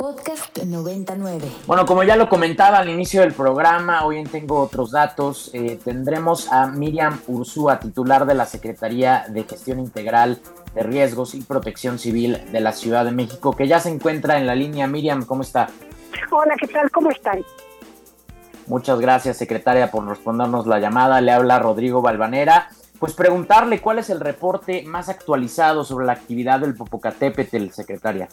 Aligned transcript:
Podcast 0.00 0.56
99. 0.56 1.46
Bueno, 1.66 1.84
como 1.84 2.02
ya 2.04 2.16
lo 2.16 2.26
comentaba 2.30 2.78
al 2.78 2.88
inicio 2.88 3.20
del 3.20 3.34
programa, 3.34 4.06
hoy 4.06 4.24
tengo 4.24 4.58
otros 4.58 4.92
datos. 4.92 5.50
Eh, 5.52 5.78
tendremos 5.84 6.50
a 6.50 6.68
Miriam 6.68 7.20
Ursúa, 7.26 7.78
titular 7.80 8.24
de 8.24 8.34
la 8.34 8.46
Secretaría 8.46 9.26
de 9.28 9.44
Gestión 9.44 9.78
Integral 9.78 10.40
de 10.74 10.84
Riesgos 10.84 11.34
y 11.34 11.42
Protección 11.42 11.98
Civil 11.98 12.40
de 12.50 12.60
la 12.60 12.72
Ciudad 12.72 13.04
de 13.04 13.12
México, 13.12 13.54
que 13.54 13.68
ya 13.68 13.78
se 13.78 13.90
encuentra 13.90 14.38
en 14.38 14.46
la 14.46 14.54
línea. 14.54 14.86
Miriam, 14.86 15.26
¿cómo 15.26 15.42
está? 15.42 15.68
Hola, 16.30 16.54
¿qué 16.58 16.68
tal? 16.68 16.90
¿Cómo 16.90 17.10
están? 17.10 17.44
Muchas 18.68 18.98
gracias, 19.00 19.36
secretaria, 19.36 19.90
por 19.90 20.08
respondernos 20.08 20.66
la 20.66 20.80
llamada. 20.80 21.20
Le 21.20 21.32
habla 21.32 21.58
Rodrigo 21.58 22.00
Balvanera. 22.00 22.70
Pues 22.98 23.12
preguntarle 23.12 23.82
cuál 23.82 23.98
es 23.98 24.08
el 24.08 24.20
reporte 24.20 24.82
más 24.82 25.10
actualizado 25.10 25.84
sobre 25.84 26.06
la 26.06 26.12
actividad 26.12 26.60
del 26.60 26.74
Popocatépetl, 26.74 27.68
secretaria. 27.68 28.30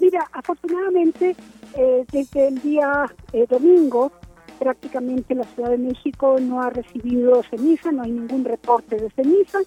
Mira, 0.00 0.26
afortunadamente, 0.32 1.36
eh, 1.76 2.06
desde 2.10 2.48
el 2.48 2.62
día 2.62 3.04
eh, 3.34 3.46
domingo, 3.48 4.10
prácticamente 4.58 5.34
la 5.34 5.44
Ciudad 5.44 5.70
de 5.70 5.78
México 5.78 6.38
no 6.40 6.62
ha 6.62 6.70
recibido 6.70 7.42
ceniza, 7.42 7.92
no 7.92 8.02
hay 8.02 8.12
ningún 8.12 8.44
reporte 8.44 8.96
de 8.96 9.10
ceniza. 9.10 9.58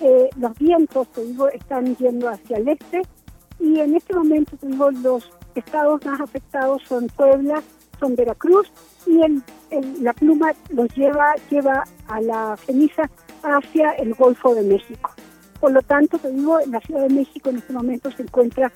Eh, 0.00 0.30
los 0.38 0.58
vientos, 0.58 1.08
te 1.08 1.24
digo, 1.24 1.48
están 1.48 1.94
yendo 1.96 2.28
hacia 2.28 2.56
el 2.56 2.68
este 2.68 3.02
y 3.60 3.80
en 3.80 3.94
este 3.94 4.14
momento, 4.14 4.56
te 4.56 4.66
digo, 4.66 4.90
los 4.90 5.30
estados 5.54 6.04
más 6.06 6.20
afectados 6.20 6.82
son 6.86 7.08
Puebla, 7.08 7.62
son 8.00 8.16
Veracruz 8.16 8.70
y 9.06 9.20
el, 9.22 9.42
la 10.02 10.14
pluma 10.14 10.52
los 10.70 10.88
lleva, 10.96 11.34
lleva 11.50 11.84
a 12.08 12.20
la 12.22 12.56
ceniza 12.64 13.10
hacia 13.42 13.92
el 13.92 14.14
Golfo 14.14 14.54
de 14.54 14.62
México. 14.62 15.10
Por 15.60 15.72
lo 15.72 15.82
tanto, 15.82 16.18
te 16.18 16.30
digo, 16.30 16.58
la 16.66 16.80
Ciudad 16.80 17.02
de 17.02 17.14
México 17.14 17.50
en 17.50 17.56
este 17.56 17.72
momento 17.72 18.10
se 18.10 18.22
encuentra 18.22 18.70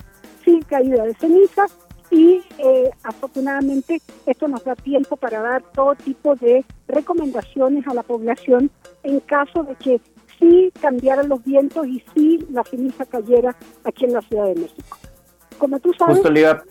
sin 0.51 0.61
caída 0.63 1.03
de 1.03 1.13
ceniza 1.15 1.65
y 2.09 2.41
eh, 2.57 2.91
afortunadamente 3.03 4.01
esto 4.25 4.47
nos 4.47 4.63
da 4.65 4.75
tiempo 4.75 5.15
para 5.15 5.41
dar 5.41 5.63
todo 5.73 5.95
tipo 5.95 6.35
de 6.35 6.65
recomendaciones 6.87 7.87
a 7.87 7.93
la 7.93 8.03
población 8.03 8.69
en 9.03 9.21
caso 9.21 9.63
de 9.63 9.75
que 9.75 10.01
sí 10.37 10.71
cambiaran 10.81 11.29
los 11.29 11.43
vientos 11.43 11.87
y 11.87 12.03
sí 12.13 12.45
la 12.51 12.63
ceniza 12.65 13.05
cayera 13.05 13.55
aquí 13.85 14.05
en 14.05 14.13
la 14.13 14.21
Ciudad 14.21 14.45
de 14.45 14.55
México. 14.55 14.97
Como 15.57 15.79
tú 15.79 15.93
sabes... 15.93 16.15
Justo 16.15 16.31
le 16.31 16.41
iba, 16.41 16.63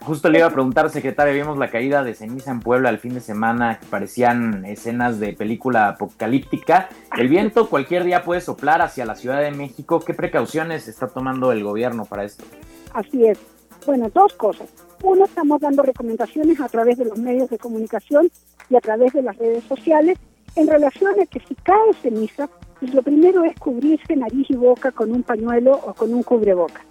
justo 0.00 0.28
le 0.28 0.38
iba 0.38 0.46
a 0.46 0.52
preguntar, 0.52 0.88
secretaria, 0.90 1.32
vimos 1.32 1.58
la 1.58 1.70
caída 1.70 2.04
de 2.04 2.14
ceniza 2.14 2.52
en 2.52 2.60
Puebla 2.60 2.90
el 2.90 2.98
fin 2.98 3.14
de 3.14 3.20
semana, 3.20 3.80
que 3.80 3.86
parecían 3.86 4.64
escenas 4.66 5.18
de 5.18 5.32
película 5.32 5.88
apocalíptica. 5.88 6.90
El 7.16 7.28
viento 7.28 7.68
cualquier 7.68 8.04
día 8.04 8.22
puede 8.22 8.40
soplar 8.40 8.82
hacia 8.82 9.04
la 9.04 9.16
Ciudad 9.16 9.40
de 9.40 9.50
México. 9.50 9.98
¿Qué 10.00 10.14
precauciones 10.14 10.86
está 10.86 11.08
tomando 11.08 11.50
el 11.50 11.64
gobierno 11.64 12.04
para 12.04 12.22
esto? 12.22 12.44
Así 12.92 13.24
es. 13.26 13.38
Bueno, 13.86 14.10
dos 14.12 14.34
cosas. 14.34 14.68
Uno, 15.02 15.24
estamos 15.24 15.60
dando 15.60 15.82
recomendaciones 15.82 16.60
a 16.60 16.68
través 16.68 16.98
de 16.98 17.06
los 17.06 17.18
medios 17.18 17.48
de 17.48 17.58
comunicación 17.58 18.30
y 18.68 18.76
a 18.76 18.80
través 18.80 19.12
de 19.12 19.22
las 19.22 19.36
redes 19.38 19.64
sociales 19.64 20.18
en 20.56 20.66
relación 20.66 21.18
a 21.20 21.26
que 21.26 21.40
si 21.40 21.54
cae 21.54 21.94
ceniza, 22.02 22.48
pues 22.78 22.92
lo 22.92 23.02
primero 23.02 23.44
es 23.44 23.58
cubrirse 23.58 24.16
nariz 24.16 24.50
y 24.50 24.56
boca 24.56 24.90
con 24.90 25.12
un 25.12 25.22
pañuelo 25.22 25.72
o 25.72 25.94
con 25.94 26.12
un 26.12 26.22
cubreboca. 26.22 26.84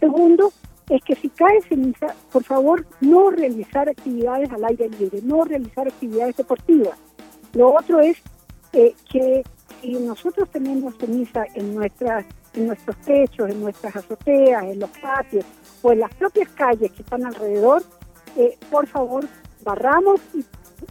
Segundo, 0.00 0.52
es 0.88 1.02
que 1.02 1.14
si 1.14 1.28
cae 1.28 1.62
ceniza, 1.62 2.14
por 2.32 2.44
favor, 2.44 2.86
no 3.00 3.30
realizar 3.30 3.88
actividades 3.88 4.50
al 4.50 4.64
aire 4.64 4.88
libre, 4.88 5.20
no 5.22 5.44
realizar 5.44 5.88
actividades 5.88 6.36
deportivas. 6.36 6.98
Lo 7.52 7.74
otro 7.74 8.00
es 8.00 8.18
eh, 8.72 8.94
que 9.10 9.42
si 9.80 9.92
nosotros 9.92 10.48
tenemos 10.50 10.96
ceniza 10.98 11.44
en 11.54 11.74
nuestras 11.74 12.24
en 12.54 12.66
nuestros 12.68 12.96
techos, 12.98 13.50
en 13.50 13.60
nuestras 13.60 13.96
azoteas, 13.96 14.64
en 14.64 14.80
los 14.80 14.90
patios 14.90 15.44
o 15.82 15.92
en 15.92 16.00
las 16.00 16.14
propias 16.14 16.48
calles 16.50 16.90
que 16.92 17.02
están 17.02 17.24
alrededor, 17.24 17.82
eh, 18.36 18.56
por 18.70 18.86
favor 18.86 19.24
barramos 19.62 20.20
y, 20.34 20.44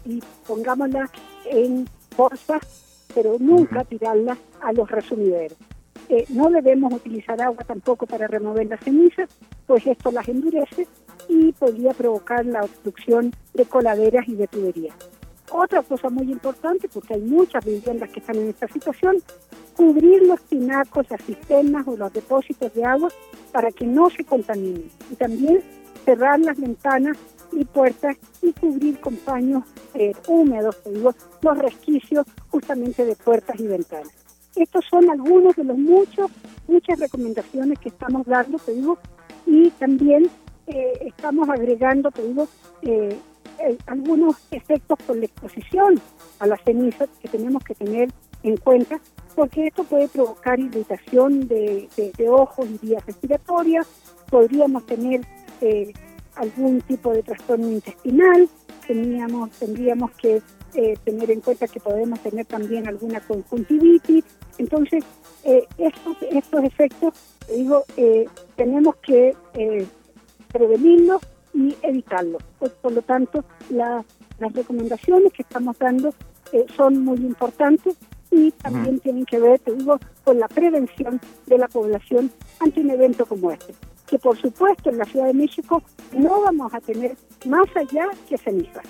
y 0.06 0.24
pongámoslas 0.48 1.10
en 1.46 1.88
bolsas, 2.16 3.06
pero 3.14 3.38
nunca 3.40 3.84
tirarlas 3.84 4.38
a 4.62 4.74
los 4.74 4.90
resumideros. 4.90 5.58
Eh, 6.10 6.26
no 6.30 6.50
debemos 6.50 6.94
utilizar 6.94 7.42
agua 7.42 7.64
tampoco 7.66 8.06
para 8.06 8.28
remover 8.28 8.68
las 8.68 8.80
cenizas, 8.82 9.30
pues 9.66 9.88
esto 9.88 10.12
las 10.12 10.28
endurece 10.28 10.88
y 11.30 11.54
podría 11.54 11.92
provocar 11.94 12.46
la 12.46 12.62
obstrucción 12.62 13.34
de 13.54 13.66
coladeras 13.66 14.28
y 14.28 14.36
de 14.36 14.48
tuberías. 14.48 14.96
Otra 15.52 15.82
cosa 15.82 16.10
muy 16.10 16.32
importante, 16.32 16.90
porque 16.90 17.14
hay 17.14 17.22
muchas 17.22 17.64
viviendas 17.64 18.10
que 18.10 18.20
están 18.20 18.36
en 18.38 18.50
esta 18.50 18.68
situación, 18.68 19.18
cubrir 19.76 20.24
los 20.24 20.42
tinacos, 20.42 21.10
las 21.10 21.22
cisternas 21.24 21.88
o 21.88 21.98
los 21.98 22.12
depósitos 22.14 22.74
de 22.74 22.86
agua 22.86 23.10
para 23.52 23.72
que 23.72 23.86
no 23.86 24.10
se 24.10 24.24
contaminen. 24.24 24.90
Y 25.12 25.16
también 25.16 25.62
cerrar 26.06 26.40
las 26.40 26.60
ventanas 26.60 27.18
y 27.52 27.66
puertas 27.66 28.18
y 28.42 28.52
cubrir 28.54 29.00
con 29.00 29.16
paños 29.18 29.64
eh, 29.94 30.14
húmedos, 30.28 30.78
digo, 30.86 31.14
los 31.42 31.58
resquicios 31.58 32.26
justamente 32.50 33.06
de 33.06 33.16
puertas 33.16 33.60
y 33.60 33.68
ventanas. 33.68 34.12
Estos 34.56 34.86
son 34.90 35.10
algunos 35.10 35.56
de 35.56 35.64
los 35.64 35.78
muchos, 35.78 36.32
muchas 36.68 37.00
recomendaciones 37.00 37.80
que 37.80 37.90
estamos 37.90 38.26
dando, 38.26 38.58
te 38.60 38.74
digo, 38.74 38.98
y 39.46 39.70
también 39.72 40.30
eh, 40.68 40.94
estamos 41.02 41.50
agregando, 41.50 42.12
te 42.12 42.28
digo, 42.28 42.48
eh, 42.82 43.18
algunos 43.88 44.36
efectos 44.52 44.98
por 45.06 45.16
la 45.18 45.26
exposición 45.26 46.00
a 46.40 46.48
las 46.48 46.62
cenizas 46.64 47.10
que 47.22 47.28
tenemos 47.28 47.64
que 47.64 47.76
tener 47.76 48.10
en 48.44 48.58
cuenta 48.58 49.00
porque 49.36 49.68
esto 49.68 49.84
puede 49.84 50.08
provocar 50.08 50.60
irritación 50.60 51.48
de, 51.48 51.90
ojos 52.30 52.68
y 52.70 52.86
vías 52.86 53.06
respiratorias, 53.06 53.88
podríamos 54.30 54.86
tener 54.86 55.22
eh, 55.62 55.92
algún 56.36 56.82
tipo 56.82 57.12
de 57.12 57.24
trastorno 57.24 57.70
intestinal, 57.70 58.50
teníamos, 58.88 59.52
tendríamos 59.52 60.12
que 60.12 60.42
eh, 60.76 60.98
tener 61.04 61.32
en 61.32 61.42
cuenta 61.42 61.68
que 61.68 61.80
podemos 61.80 62.20
tener 62.22 62.46
también 62.46 62.88
alguna 62.88 63.20
conjuntivitis. 63.22 64.26
Entonces, 64.58 65.04
eh, 65.44 65.66
estos, 65.78 66.18
estos 66.32 66.64
efectos, 66.64 67.14
digo, 67.54 67.84
tenemos 68.56 68.96
que 68.98 69.36
prevenirlos 70.52 71.22
y 71.54 71.76
evitarlos. 71.82 72.42
Pues, 72.60 72.72
por 72.74 72.94
lo 72.94 73.02
tanto, 73.02 73.44
las 73.70 74.06
recomendaciones 74.40 75.34
que 75.34 75.44
estamos 75.44 75.78
dando 75.78 76.14
son 76.76 77.04
muy 77.04 77.18
importantes 77.18 77.96
y 78.34 78.52
también 78.52 79.00
tienen 79.00 79.26
que 79.26 79.40
ver, 79.40 79.60
te 79.60 79.74
digo, 79.74 80.00
con 80.24 80.40
la 80.40 80.48
prevención 80.48 81.22
de 81.46 81.58
la 81.58 81.68
población 81.68 82.32
ante 82.60 82.82
un 82.82 82.90
evento 82.90 83.26
como 83.26 83.52
este. 83.52 83.76
Que 84.08 84.18
por 84.18 84.38
supuesto 84.38 84.90
en 84.90 84.98
la 84.98 85.06
Ciudad 85.06 85.28
de 85.28 85.34
México 85.34 85.84
no 86.14 86.42
vamos 86.42 86.74
a 86.74 86.82
tener 86.82 87.16
más 87.46 87.68
allá 87.76 88.08
que 88.28 88.38
cenizas. 88.38 88.84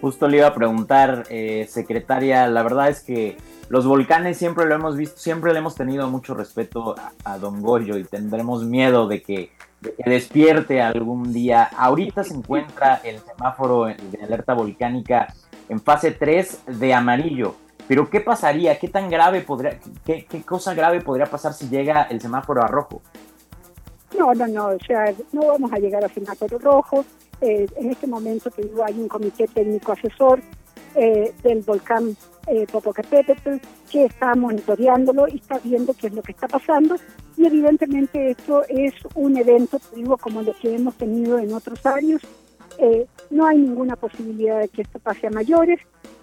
Justo 0.00 0.28
le 0.28 0.38
iba 0.38 0.46
a 0.46 0.54
preguntar, 0.54 1.24
eh, 1.28 1.66
secretaria, 1.68 2.46
la 2.48 2.62
verdad 2.62 2.88
es 2.88 3.02
que 3.02 3.36
los 3.68 3.86
volcanes 3.86 4.38
siempre 4.38 4.66
lo 4.66 4.74
hemos 4.74 4.96
visto, 4.96 5.18
siempre 5.18 5.52
le 5.52 5.58
hemos 5.58 5.74
tenido 5.74 6.08
mucho 6.08 6.34
respeto 6.34 6.94
a, 7.24 7.38
Don 7.38 7.60
Goyo 7.60 7.98
y 7.98 8.04
tendremos 8.04 8.64
miedo 8.64 9.08
de 9.08 9.22
que, 9.22 9.50
de 9.80 9.94
que, 9.94 10.08
despierte 10.08 10.80
algún 10.80 11.32
día. 11.32 11.64
Ahorita 11.76 12.22
se 12.22 12.34
encuentra 12.34 13.00
el 13.02 13.18
semáforo 13.20 13.86
de 13.86 14.22
alerta 14.22 14.54
volcánica 14.54 15.34
en 15.68 15.80
fase 15.80 16.12
3 16.12 16.62
de 16.78 16.94
amarillo. 16.94 17.56
Pero 17.88 18.08
¿qué 18.10 18.20
pasaría? 18.20 18.78
¿Qué 18.78 18.88
tan 18.88 19.08
grave 19.08 19.40
podría, 19.40 19.80
qué, 20.04 20.26
qué 20.26 20.42
cosa 20.42 20.74
grave 20.74 21.00
podría 21.00 21.26
pasar 21.26 21.54
si 21.54 21.68
llega 21.68 22.02
el 22.02 22.20
semáforo 22.20 22.62
a 22.62 22.68
rojo? 22.68 23.00
No, 24.16 24.34
no, 24.34 24.46
no, 24.46 24.66
o 24.68 24.78
sea, 24.86 25.12
no 25.32 25.46
vamos 25.46 25.72
a 25.72 25.78
llegar 25.78 26.04
al 26.04 26.12
semáforo 26.12 26.58
rojo. 26.58 27.04
Eh, 27.40 27.66
en 27.76 27.90
este 27.90 28.06
momento, 28.06 28.50
te 28.50 28.62
digo, 28.62 28.84
hay 28.84 28.94
un 28.94 29.08
comité 29.08 29.46
técnico 29.48 29.92
asesor 29.92 30.40
eh, 30.94 31.32
del 31.42 31.62
volcán 31.62 32.16
eh, 32.46 32.66
Popocatépetl 32.70 33.56
que 33.90 34.06
está 34.06 34.34
monitoreándolo 34.34 35.28
y 35.28 35.36
está 35.36 35.58
viendo 35.58 35.94
qué 35.94 36.08
es 36.08 36.12
lo 36.12 36.22
que 36.22 36.32
está 36.32 36.48
pasando. 36.48 36.96
Y 37.36 37.46
evidentemente 37.46 38.30
esto 38.30 38.64
es 38.68 38.94
un 39.14 39.36
evento, 39.36 39.78
te 39.78 39.96
digo, 39.96 40.16
como 40.16 40.42
lo 40.42 40.52
que 40.54 40.74
hemos 40.74 40.94
tenido 40.94 41.38
en 41.38 41.52
otros 41.52 41.84
años. 41.86 42.20
Eh, 42.78 43.06
no 43.30 43.46
hay 43.46 43.58
ninguna 43.58 43.96
posibilidad 43.96 44.60
de 44.60 44.68
que 44.68 44.82
esto 44.82 44.98
pase 44.98 45.26
a 45.26 45.30
mayores. 45.30 45.78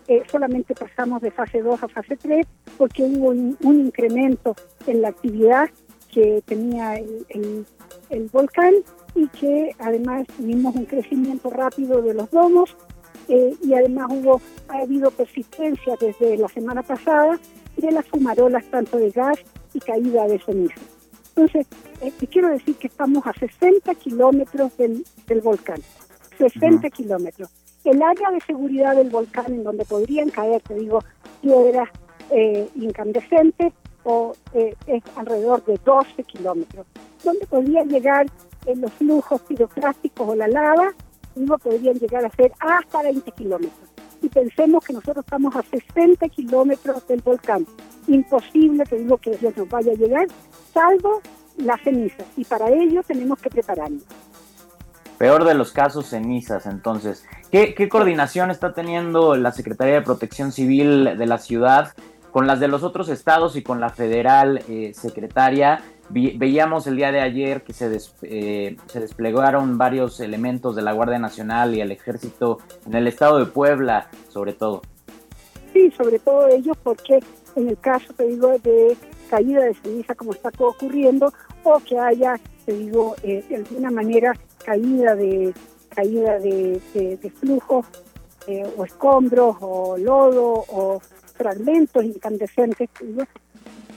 Eh, 0.08 0.22
solamente 0.32 0.76
pasamos 0.76 1.22
de 1.22 1.32
fase 1.32 1.62
2 1.62 1.82
a 1.82 1.88
fase 1.88 2.16
3 2.16 2.46
porque 2.78 3.04
hubo 3.04 3.30
un, 3.30 3.58
incremento 3.80 4.56
en 4.86 5.02
la 5.02 5.10
actividad 5.10 5.70
que 6.12 6.44
tenía 6.46 6.96
el, 6.96 7.66
volcán 8.32 8.74
y 9.16 9.28
que 9.30 9.76
además 9.80 10.28
tuvimos 10.38 10.76
un 10.76 10.86
crecimiento 10.86 11.50
rápido 11.50 12.02
de 12.04 12.14
los 12.14 12.30
domos 12.30 12.76
eh, 13.30 13.56
y 13.64 13.74
además 13.74 14.08
hubo 14.12 14.42
ha 14.68 14.80
habido 14.80 15.10
persistencia 15.10 15.96
desde 16.00 16.38
la 16.38 16.48
semana 16.50 16.84
pasada 16.84 17.40
de 17.78 17.92
las 17.92 18.06
fumarolas 18.08 18.64
tanto 18.66 18.98
de 18.98 19.10
gas 19.10 19.40
y 19.74 19.80
caída 19.80 20.28
de 20.28 20.40
ceniza. 20.40 20.80
Entonces, 21.36 21.68
eh, 22.02 22.12
te 22.18 22.28
quiero 22.28 22.50
decir 22.50 22.76
que 22.76 22.88
estamos 22.88 23.26
a 23.26 23.34
60 23.34 23.94
kilómetros 23.96 24.78
del, 24.78 25.04
volcán, 25.44 25.82
60 26.38 26.90
kilómetros 26.92 27.50
el 27.86 28.02
área 28.02 28.32
de 28.32 28.42
seguridad 28.42 28.96
del 28.96 29.10
volcán 29.10 29.48
en 29.48 29.64
donde 29.64 29.86
podrían 29.86 30.30
caer, 30.30 30.62
te 30.62 30.76
digo, 30.76 31.00
piedras 31.42 31.90
eh, 32.32 32.68
incandescentes 32.76 33.74
o 34.04 34.34
eh, 34.54 34.76
es 34.88 35.04
alrededor 35.16 35.64
de 35.66 35.80
12 35.84 36.24
kilómetros, 36.24 36.86
donde 37.24 37.46
podrían 37.48 37.90
llegar 37.90 38.28
en 38.66 38.82
los 38.82 38.92
flujos 38.94 39.42
piroclásticos 39.42 40.28
o 40.28 40.36
la 40.36 40.48
lava, 40.48 40.94
digo, 41.36 41.58
podrían 41.58 41.96
llegar 41.96 42.26
a 42.26 42.30
ser 42.32 42.52
hasta 42.60 43.04
20 43.04 43.32
kilómetros. 43.32 43.90
Y 44.22 44.30
pensemos 44.30 44.84
que 44.84 44.94
nosotros 44.94 45.24
estamos 45.26 45.56
a 45.56 45.62
60 45.62 46.28
kilómetros 46.30 47.08
del 47.08 47.22
volcán. 47.22 47.66
Imposible, 48.08 48.84
te 48.86 48.98
digo, 48.98 49.18
que 49.18 49.36
Dios 49.38 49.56
nos 49.58 49.70
vaya 49.70 49.92
a 49.92 49.96
llegar, 49.96 50.28
salvo 50.74 51.22
la 51.58 51.78
ceniza. 51.78 52.24
Y 52.38 52.46
para 52.46 52.70
ello 52.70 53.04
tenemos 53.04 53.40
que 53.40 53.50
prepararnos. 53.50 54.04
Peor 55.18 55.46
de 55.46 55.54
los 55.54 55.72
casos, 55.72 56.08
cenizas. 56.08 56.66
Entonces, 56.66 57.26
¿qué, 57.52 57.74
¿qué, 57.74 57.88
coordinación 57.88 58.52
está 58.52 58.74
teniendo 58.74 59.36
la 59.36 59.52
Secretaría 59.52 59.96
de 59.96 60.02
Protección 60.02 60.52
Civil 60.52 61.18
de 61.18 61.26
la 61.26 61.38
ciudad 61.38 61.94
con 62.32 62.48
las 62.48 62.60
de 62.60 62.68
los 62.68 62.84
otros 62.84 63.08
estados 63.10 63.56
y 63.56 63.64
con 63.64 63.80
la 63.80 63.90
federal 63.90 64.62
eh, 64.68 64.94
secretaria? 64.94 65.82
veíamos 66.10 66.86
el 66.88 66.98
día 66.98 67.12
de 67.12 67.22
ayer 67.22 67.64
que 67.64 67.74
se, 67.74 67.98
eh, 68.22 68.78
se 68.86 69.00
desplegaron 69.00 69.78
varios 69.78 70.20
elementos 70.20 70.76
de 70.76 70.82
la 70.82 70.92
Guardia 70.94 71.20
Nacional 71.20 71.74
y 71.74 71.82
el 71.82 71.92
Ejército 71.92 72.60
en 72.86 72.96
el 72.96 73.08
estado 73.08 73.40
de 73.40 73.46
Puebla, 73.46 74.10
sobre 74.30 74.54
todo. 74.54 74.82
Sí, 75.74 75.92
sobre 75.98 76.20
todo 76.20 76.48
ellos, 76.48 76.78
porque 76.84 77.20
en 77.56 77.70
el 77.70 77.78
caso, 77.80 78.14
te 78.14 78.28
digo, 78.28 78.58
de 78.60 78.96
caída 79.30 79.64
de 79.64 79.74
ceniza, 79.74 80.16
como 80.16 80.32
está 80.32 80.52
ocurriendo, 80.60 81.34
o 81.64 81.80
que 81.80 81.98
haya, 81.98 82.40
te 82.66 82.74
digo, 82.74 83.16
eh, 83.24 83.44
de 83.50 83.56
alguna 83.58 83.90
manera 83.90 84.34
caída 84.66 85.16
de 85.16 85.54
caída 85.96 86.40
de, 86.40 86.82
de, 86.94 87.30
flujos 87.30 87.86
eh, 88.48 88.64
o 88.76 88.84
escombros 88.84 89.56
o 89.62 89.98
lodo 89.98 90.66
o 90.68 91.02
fragmentos 91.36 92.04
incandescentes, 92.04 92.90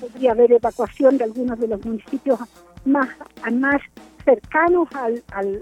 podría 0.00 0.32
haber 0.32 0.52
evacuación 0.52 1.18
de 1.18 1.24
algunos 1.24 1.58
de 1.58 1.68
los 1.68 1.84
municipios 1.84 2.38
más, 2.84 3.08
más 3.52 3.80
cercanos 4.24 4.88
al, 4.94 5.22
al, 5.32 5.60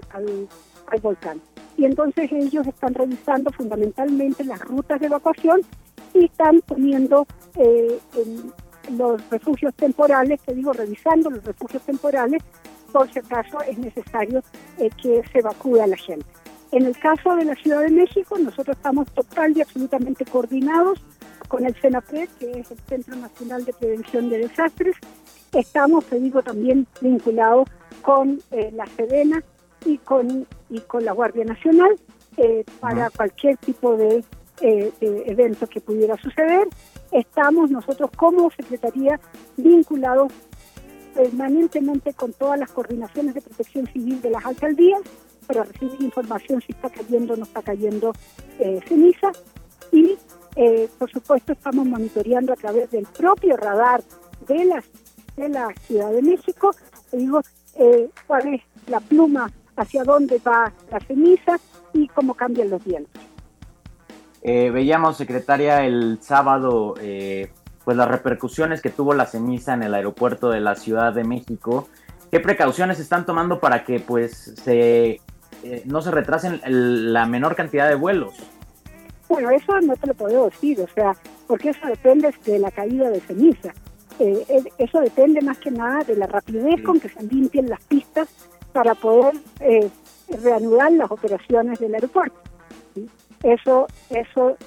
volcán. 1.01 1.41
Y 1.75 1.85
entonces 1.85 2.31
ellos 2.31 2.65
están 2.65 2.93
revisando 2.93 3.51
fundamentalmente 3.51 4.43
las 4.43 4.59
rutas 4.61 4.99
de 4.99 5.07
evacuación 5.07 5.61
y 6.13 6.25
están 6.25 6.61
poniendo 6.61 7.27
eh, 7.55 7.99
los 8.97 9.29
refugios 9.29 9.73
temporales, 9.75 10.39
te 10.41 10.53
digo, 10.53 10.73
revisando 10.73 11.29
los 11.29 11.43
refugios 11.43 11.83
temporales, 11.83 12.41
por 12.91 13.11
si 13.11 13.19
acaso 13.19 13.61
es 13.61 13.77
necesario 13.77 14.41
eh, 14.77 14.89
que 15.01 15.23
se 15.31 15.39
evacúe 15.39 15.81
a 15.81 15.87
la 15.87 15.97
gente. 15.97 16.25
En 16.71 16.85
el 16.85 16.97
caso 16.97 17.35
de 17.35 17.45
la 17.45 17.55
Ciudad 17.55 17.81
de 17.81 17.91
México, 17.91 18.37
nosotros 18.37 18.75
estamos 18.75 19.09
total 19.13 19.55
y 19.55 19.61
absolutamente 19.61 20.25
coordinados 20.25 21.01
con 21.47 21.65
el 21.65 21.73
CENAPRED, 21.75 22.29
que 22.39 22.59
es 22.59 22.71
el 22.71 22.79
Centro 22.89 23.15
Nacional 23.15 23.63
de 23.63 23.73
Prevención 23.73 24.29
de 24.29 24.39
Desastres. 24.39 24.95
Estamos, 25.53 26.05
te 26.05 26.19
digo, 26.19 26.43
también 26.43 26.85
vinculados 26.99 27.69
con 28.01 28.41
eh, 28.51 28.71
la 28.73 28.85
SEDENA 28.85 29.43
y 29.85 29.97
con, 29.99 30.45
y 30.69 30.79
con 30.81 31.05
la 31.05 31.13
Guardia 31.13 31.45
Nacional 31.45 31.95
eh, 32.35 32.65
para 32.79 33.09
cualquier 33.09 33.57
tipo 33.57 33.97
eh, 33.97 34.23
de, 34.61 35.23
evento 35.25 35.67
que 35.67 35.79
pudiera 35.79 36.17
suceder. 36.17 36.67
Estamos 37.11 37.71
nosotros 37.71 38.11
como 38.15 38.51
Secretaría 38.51 39.19
vinculados 39.55 40.31
permanentemente 41.17 42.13
con 42.13 42.31
todas 42.31 42.59
las 42.59 42.71
coordinaciones 42.71 43.33
de 43.33 43.41
protección 43.41 43.87
civil 43.87 44.21
de 44.21 44.29
las 44.29 44.45
alcaldías 44.45 45.01
para 45.47 45.63
recibir 45.63 46.01
información 46.01 46.61
si 46.61 46.71
está 46.71 46.89
cayendo 46.89 47.33
o 47.33 47.37
no 47.37 47.43
está 47.43 47.61
cayendo 47.61 48.13
ceniza 48.87 49.31
y 49.91 50.17
eh, 50.59 50.89
por 50.97 51.11
supuesto, 51.11 51.53
estamos 51.53 51.85
monitoreando 51.85 52.51
a 52.51 52.55
través 52.55 52.89
del 52.89 53.05
propio 53.05 53.55
radar 53.57 54.03
de 54.47 54.65
la, 54.65 54.83
de 55.35 55.49
la 55.49 55.67
Ciudad 55.85 56.11
de 56.11 56.23
México, 56.23 56.71
digo, 57.11 57.41
eh, 57.75 58.09
cuál 58.25 58.55
es 58.55 58.61
la 58.87 58.99
pluma, 58.99 59.51
hacia 59.75 60.03
dónde 60.03 60.39
va 60.39 60.73
la 60.91 60.99
ceniza 61.01 61.59
y 61.93 62.07
cómo 62.07 62.33
cambian 62.33 62.71
los 62.71 62.83
vientos. 62.83 63.21
Eh, 64.41 64.71
veíamos, 64.71 65.17
secretaria, 65.17 65.85
el 65.85 66.17
sábado, 66.21 66.95
pues 67.87 67.95
las 67.95 68.09
repercusiones 68.09 68.81
que 68.81 68.89
tuvo 68.89 69.13
la 69.13 69.25
ceniza 69.25 69.73
en 69.73 69.81
el 69.81 69.93
aeropuerto 69.93 70.49
de 70.49 70.59
la 70.59 70.75
Ciudad 70.75 71.13
de 71.13 71.23
México. 71.23 71.87
¿Qué 72.29 72.41
precauciones 72.41 72.99
están 72.99 73.25
tomando 73.25 73.61
para 73.61 73.85
que 73.85 74.01
pues 74.01 74.55
se, 74.61 75.21
no 75.85 76.01
se 76.01 76.11
retrasen 76.11 76.59
la 76.65 77.25
menor 77.27 77.55
cantidad 77.55 77.87
de 77.87 77.95
vuelos? 77.95 78.33
Bueno, 79.29 79.51
eso 79.51 79.79
no 79.79 79.95
te 79.95 80.07
lo 80.07 80.13
puedo 80.15 80.49
decir, 80.49 80.81
o 80.81 80.87
sea, 80.93 81.13
porque 81.47 81.69
eso 81.69 81.87
depende 81.87 82.35
de 82.45 82.59
la 82.59 82.71
caída 82.71 83.09
de 83.09 83.21
ceniza. 83.21 83.69
Eh, 84.19 84.45
eh, 84.49 84.63
eso 84.79 84.99
depende 84.99 85.39
más 85.39 85.57
que 85.57 85.71
nada 85.71 86.03
de 86.03 86.17
la 86.17 86.27
rapidez 86.27 86.83
con 86.83 86.99
que 86.99 87.07
se 87.07 87.23
limpien 87.23 87.69
las 87.69 87.81
pistas 87.85 88.27
para 88.73 88.95
poder 88.95 89.33
eh, 89.61 89.89
reanudar 90.43 90.91
las 90.91 91.09
operaciones 91.09 91.79
del 91.79 91.95
aeropuerto. 91.95 92.37
Eso, 93.43 93.87
eso 94.09 94.57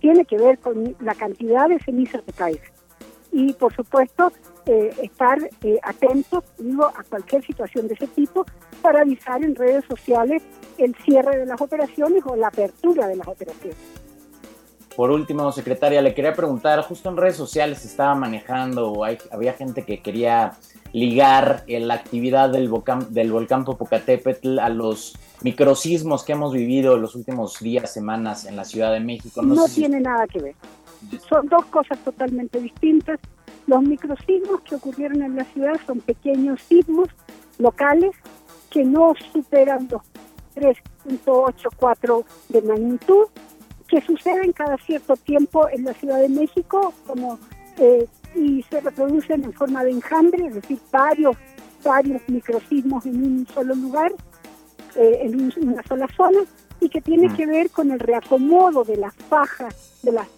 tiene 0.00 0.24
que 0.24 0.36
ver 0.36 0.58
con 0.58 0.96
la 1.00 1.14
cantidad 1.14 1.68
de 1.68 1.78
ceniza 1.80 2.20
que 2.20 2.32
cae. 2.32 2.60
Y 3.32 3.52
por 3.54 3.74
supuesto, 3.74 4.32
estar 4.66 5.38
atentos 5.82 6.44
digo, 6.58 6.86
a 6.86 7.02
cualquier 7.08 7.44
situación 7.44 7.86
de 7.88 7.94
ese 7.94 8.06
tipo 8.06 8.46
para 8.82 9.02
avisar 9.02 9.44
en 9.44 9.54
redes 9.54 9.84
sociales 9.88 10.42
el 10.78 10.94
cierre 11.04 11.38
de 11.38 11.46
las 11.46 11.60
operaciones 11.60 12.22
o 12.24 12.34
la 12.36 12.48
apertura 12.48 13.06
de 13.06 13.16
las 13.16 13.28
operaciones. 13.28 13.76
Por 14.96 15.10
último, 15.10 15.52
secretaria, 15.52 16.00
le 16.00 16.14
quería 16.14 16.32
preguntar, 16.32 16.80
justo 16.80 17.10
en 17.10 17.18
redes 17.18 17.36
sociales 17.36 17.80
se 17.80 17.88
estaba 17.88 18.14
manejando, 18.14 18.92
o 18.92 19.04
había 19.04 19.52
gente 19.52 19.84
que 19.84 20.00
quería 20.00 20.56
ligar 20.92 21.64
la 21.66 21.92
actividad 21.92 22.48
del 22.48 22.70
volcán, 22.70 23.12
del 23.12 23.30
volcán 23.30 23.66
Popocatépetl 23.66 24.58
a 24.58 24.70
los 24.70 25.18
microsismos 25.42 26.24
que 26.24 26.32
hemos 26.32 26.52
vivido 26.52 26.96
los 26.96 27.14
últimos 27.14 27.58
días, 27.60 27.92
semanas 27.92 28.44
en 28.44 28.56
la 28.56 28.64
Ciudad 28.64 28.92
de 28.92 29.00
México. 29.00 29.42
No, 29.42 29.66
tiene 29.68 30.00
nada 30.00 30.26
que 30.26 30.40
ver. 30.40 30.54
Son 31.28 31.46
dos 31.48 31.64
cosas 31.66 31.98
totalmente 32.04 32.60
distintas. 32.60 33.20
Los 33.66 33.82
microsismos 33.82 34.60
que 34.62 34.76
ocurrieron 34.76 35.22
en 35.22 35.36
la 35.36 35.44
ciudad 35.44 35.74
son 35.86 36.00
pequeños 36.00 36.60
sismos 36.62 37.08
locales 37.58 38.12
que 38.70 38.84
no 38.84 39.14
superan 39.32 39.88
los 39.90 40.02
3.84 40.54 42.24
de 42.48 42.62
magnitud, 42.62 43.26
que 43.88 44.00
suceden 44.00 44.52
cada 44.52 44.76
cierto 44.78 45.16
tiempo 45.16 45.68
en 45.68 45.84
la 45.84 45.94
Ciudad 45.94 46.20
de 46.20 46.28
México, 46.28 46.92
como 47.06 47.38
eh, 47.78 48.06
y 48.34 48.62
se 48.64 48.80
reproducen 48.80 49.44
en 49.44 49.52
forma 49.52 49.84
de 49.84 49.92
enjambre, 49.92 50.46
es 50.46 50.54
decir, 50.54 50.78
varios, 50.90 51.36
varios 51.84 52.20
microsismos 52.28 53.06
en 53.06 53.22
un 53.22 53.46
solo 53.52 53.74
lugar, 53.74 54.12
eh, 54.96 55.20
en 55.22 55.52
una 55.56 55.82
sola 55.84 56.08
zona, 56.16 56.40
y 56.80 56.88
que 56.88 57.00
tiene 57.00 57.32
que 57.34 57.46
ver 57.46 57.70
con 57.70 57.90
el 57.90 57.98
reacomodo 57.98 58.84
de 58.84 58.96
las 58.96 59.14
fajas, 59.14 59.98
de 60.02 60.12
las, 60.12 60.28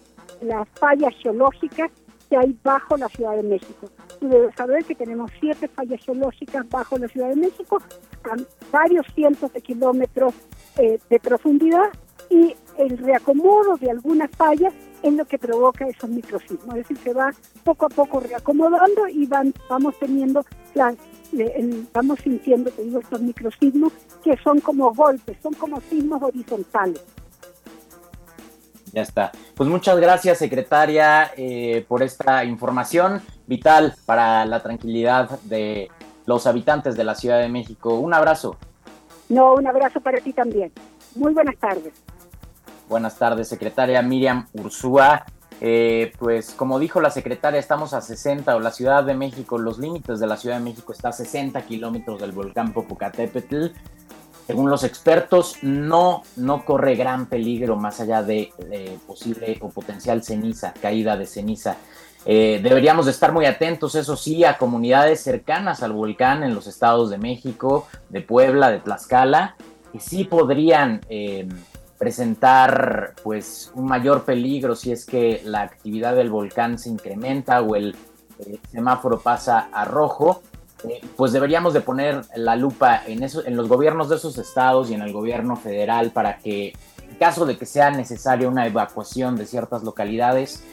las 0.41 0.67
fallas 0.69 1.13
geológicas 1.21 1.91
que 2.29 2.37
hay 2.37 2.55
bajo 2.63 2.95
la 2.95 3.09
Ciudad 3.09 3.35
de 3.35 3.43
México. 3.43 3.89
Tú 4.19 4.29
debes 4.29 4.55
saber 4.55 4.85
que 4.85 4.95
tenemos 4.95 5.31
siete 5.39 5.67
fallas 5.67 5.99
geológicas 6.03 6.69
bajo 6.69 6.97
la 6.97 7.07
Ciudad 7.07 7.29
de 7.29 7.35
México, 7.35 7.81
a 8.23 8.35
varios 8.71 9.05
cientos 9.15 9.51
de 9.53 9.61
kilómetros 9.61 10.33
eh, 10.77 10.99
de 11.09 11.19
profundidad, 11.19 11.89
y 12.29 12.55
el 12.77 12.97
reacomodo 12.97 13.75
de 13.77 13.89
algunas 13.89 14.29
fallas 14.31 14.73
es 15.01 15.13
lo 15.13 15.25
que 15.25 15.39
provoca 15.39 15.87
esos 15.87 16.09
microsismos. 16.09 16.75
Es 16.75 16.87
decir, 16.87 16.97
se 16.97 17.13
va 17.13 17.31
poco 17.63 17.87
a 17.87 17.89
poco 17.89 18.19
reacomodando 18.19 19.07
y 19.07 19.25
van, 19.25 19.53
vamos 19.69 19.97
teniendo, 19.99 20.45
la, 20.75 20.93
vamos 21.93 22.19
sintiendo, 22.19 22.71
digo, 22.77 22.99
estos 22.99 23.21
microsismos 23.21 23.93
que 24.23 24.37
son 24.43 24.59
como 24.59 24.93
golpes, 24.93 25.37
son 25.41 25.53
como 25.53 25.79
sismos 25.81 26.21
horizontales. 26.21 27.03
Ya 28.91 29.01
está. 29.01 29.31
Pues 29.55 29.69
muchas 29.69 29.99
gracias, 29.99 30.39
secretaria, 30.39 31.31
eh, 31.37 31.85
por 31.87 32.01
esta 32.01 32.43
información 32.43 33.21
vital 33.45 33.95
para 34.05 34.45
la 34.45 34.61
tranquilidad 34.61 35.39
de 35.41 35.89
los 36.25 36.47
habitantes 36.47 36.95
de 36.95 37.03
la 37.03 37.15
Ciudad 37.15 37.39
de 37.39 37.49
México. 37.49 37.95
Un 37.95 38.13
abrazo. 38.13 38.57
No, 39.29 39.53
un 39.53 39.67
abrazo 39.67 40.01
para 40.01 40.19
ti 40.19 40.33
también. 40.33 40.71
Muy 41.15 41.33
buenas 41.33 41.57
tardes. 41.57 41.93
Buenas 42.87 43.17
tardes, 43.17 43.47
secretaria 43.47 44.01
Miriam 44.01 44.47
Ursúa. 44.53 45.25
Eh, 45.61 46.13
pues 46.17 46.51
como 46.51 46.79
dijo 46.79 47.01
la 47.01 47.11
secretaria, 47.11 47.59
estamos 47.59 47.93
a 47.93 48.01
60, 48.01 48.55
o 48.55 48.59
la 48.59 48.71
Ciudad 48.71 49.03
de 49.03 49.13
México, 49.13 49.57
los 49.57 49.77
límites 49.77 50.19
de 50.19 50.27
la 50.27 50.37
Ciudad 50.37 50.57
de 50.57 50.63
México 50.63 50.93
está 50.93 51.09
a 51.09 51.11
60 51.11 51.61
kilómetros 51.63 52.21
del 52.21 52.31
volcán 52.31 52.71
Popocatépetl 52.73 53.67
según 54.49 54.71
los 54.71 54.83
expertos, 54.83 55.57
no, 55.61 56.23
no 56.35 56.65
corre 56.65 56.95
gran 56.95 57.27
peligro 57.27 57.75
más 57.75 57.99
allá 57.99 58.23
de, 58.23 58.51
posible 59.05 59.55
o 59.61 59.69
potencial 59.69 60.23
ceniza, 60.23 60.73
caída 60.73 61.15
de 61.15 61.27
ceniza. 61.27 61.77
Eh, 62.25 62.59
deberíamos 62.63 63.05
de 63.05 63.11
estar 63.11 63.31
muy 63.31 63.45
atentos, 63.45 63.93
eso 63.93 64.17
sí, 64.17 64.43
a 64.45 64.57
comunidades 64.57 65.21
cercanas 65.21 65.83
al 65.83 65.93
volcán 65.93 66.41
en 66.41 66.55
los 66.55 66.65
estados 66.65 67.11
de 67.11 67.19
México, 67.19 67.87
de 68.09 68.21
Puebla, 68.21 68.71
de 68.71 68.79
Tlaxcala, 68.79 69.55
que 69.93 69.99
sí 69.99 70.23
podrían 70.23 71.01
eh, 71.09 71.47
presentar 71.99 73.13
pues 73.21 73.71
un 73.75 73.85
mayor 73.85 74.23
peligro 74.23 74.75
si 74.75 74.91
es 74.91 75.05
que 75.05 75.43
la 75.45 75.61
actividad 75.61 76.15
del 76.15 76.31
volcán 76.31 76.79
se 76.79 76.89
incrementa 76.89 77.61
o 77.61 77.75
el 77.75 77.95
semáforo 78.71 79.19
pasa 79.19 79.69
a 79.71 79.85
rojo 79.85 80.41
pues 81.15 81.31
deberíamos 81.31 81.73
de 81.73 81.81
poner 81.81 82.21
la 82.35 82.55
lupa 82.55 83.03
en, 83.05 83.23
en 83.23 83.55
los 83.55 83.67
gobiernos 83.67 84.09
de 84.09 84.15
esos 84.15 84.37
estados 84.37 84.89
y 84.89 84.93
en 84.93 85.01
el 85.01 85.11
gobierno 85.11 85.55
federal 85.55 86.11
para 86.11 86.37
que 86.37 86.73
en 87.09 87.15
caso 87.15 87.45
de 87.45 87.57
que 87.57 87.65
sea 87.65 87.91
necesaria 87.91 88.47
una 88.47 88.65
evacuación 88.67 89.35
de 89.35 89.45
ciertas 89.45 89.83
localidades, 89.83 90.63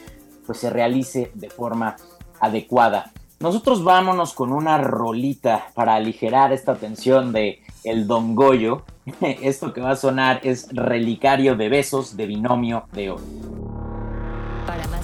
pues 0.45 0.59
se 0.59 0.69
realice 0.69 1.31
de 1.33 1.49
forma 1.49 1.95
adecuada. 2.39 3.11
Nosotros 3.39 3.83
vámonos 3.83 4.33
con 4.33 4.51
una 4.51 4.77
rolita 4.79 5.67
para 5.75 5.95
aligerar 5.95 6.53
esta 6.53 6.75
tensión 6.75 7.33
de 7.33 7.61
el 7.83 8.07
Don 8.07 8.35
Goyo. 8.35 8.83
Esto 9.21 9.73
que 9.73 9.81
va 9.81 9.91
a 9.91 9.95
sonar 9.95 10.41
es 10.43 10.69
Relicario 10.71 11.55
de 11.55 11.69
Besos 11.69 12.17
de 12.17 12.25
Binomio 12.25 12.85
de 12.93 13.11
Oro. 13.11 13.46